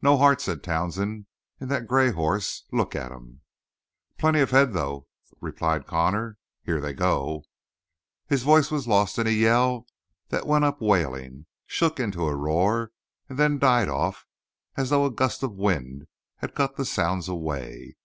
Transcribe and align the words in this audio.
"No 0.00 0.16
heart," 0.16 0.40
said 0.40 0.62
Townsend, 0.62 1.26
"in 1.60 1.68
that 1.68 1.86
gray 1.86 2.10
hoss. 2.12 2.64
Look 2.72 2.96
at 2.96 3.12
him!" 3.12 3.42
"Plenty 4.16 4.40
of 4.40 4.52
head, 4.52 4.72
though," 4.72 5.06
replied 5.38 5.86
Connor; 5.86 6.38
"here 6.62 6.80
they 6.80 6.94
go!" 6.94 7.44
His 8.26 8.42
voice 8.42 8.70
was 8.70 8.88
lost 8.88 9.18
in 9.18 9.26
a 9.26 9.30
yell 9.30 9.84
that 10.30 10.46
went 10.46 10.64
up 10.64 10.80
wailing, 10.80 11.44
shook 11.66 12.00
into 12.00 12.24
a 12.26 12.34
roar, 12.34 12.92
and 13.28 13.38
then 13.38 13.58
died 13.58 13.90
off, 13.90 14.24
as 14.78 14.88
though 14.88 15.04
a 15.04 15.10
gust 15.12 15.42
of 15.42 15.52
wind 15.52 16.06
had 16.36 16.54
cut 16.54 16.76
the 16.76 16.86
sounds 16.86 17.28
away. 17.28 17.96